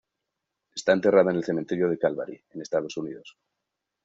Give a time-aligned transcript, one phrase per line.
[0.79, 3.37] Está enterrada en el cementerio de Calvary, en Estados Unidos.